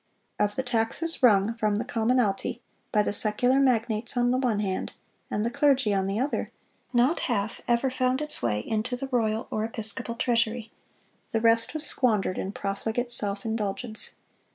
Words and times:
Of 0.39 0.55
the 0.55 0.63
taxes 0.63 1.21
wrung 1.21 1.53
from 1.53 1.75
the 1.75 1.85
commonalty, 1.85 2.59
by 2.91 3.03
the 3.03 3.13
secular 3.13 3.59
magnates 3.59 4.17
on 4.17 4.31
the 4.31 4.37
one 4.39 4.59
hand, 4.59 4.93
and 5.29 5.45
the 5.45 5.51
clergy 5.51 5.93
on 5.93 6.07
the 6.07 6.19
other, 6.19 6.49
not 6.91 7.19
half 7.29 7.61
ever 7.67 7.91
found 7.91 8.19
its 8.19 8.41
way 8.41 8.61
into 8.61 8.95
the 8.95 9.09
royal 9.11 9.47
or 9.51 9.63
episcopal 9.63 10.15
treasury; 10.15 10.71
the 11.29 11.39
rest 11.39 11.75
was 11.75 11.85
squandered 11.85 12.39
in 12.39 12.51
profligate 12.51 13.11
self 13.11 13.45
indulgence. 13.45 14.15